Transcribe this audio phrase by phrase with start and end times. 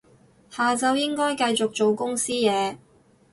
[0.49, 2.77] 下晝應該繼續做公司嘢